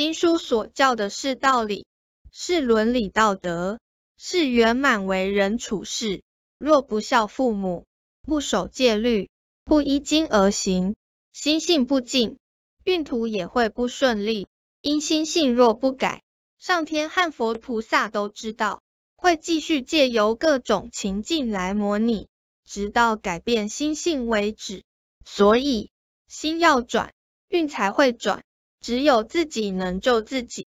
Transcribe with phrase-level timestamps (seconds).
[0.00, 1.84] 经书所教的是道理，
[2.32, 3.78] 是伦理道德，
[4.16, 6.22] 是圆满为人处事。
[6.56, 7.84] 若不孝父母，
[8.22, 9.28] 不守戒律，
[9.62, 10.96] 不依经而行，
[11.34, 12.38] 心性不净，
[12.82, 14.48] 运途也会不顺利。
[14.80, 16.22] 因心性若不改，
[16.58, 18.80] 上天和佛菩萨都知道，
[19.16, 22.26] 会继续借由各种情境来模拟，
[22.64, 24.82] 直到改变心性为止。
[25.26, 25.90] 所以，
[26.26, 27.12] 心要转，
[27.50, 28.42] 运才会转。
[28.80, 30.66] 只有自己能救自己。